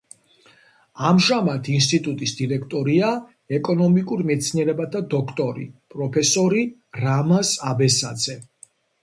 ამჟამად 1.09 1.67
ინსტიტუტის 1.73 2.33
დირექტორია 2.39 3.09
ეკონომიკურ 3.59 4.25
მეცნიერებათა 4.31 5.03
დოქტორი, 5.13 5.67
პროფესორი 5.97 6.65
რამაზ 7.05 7.55
აბესაძე. 7.75 8.39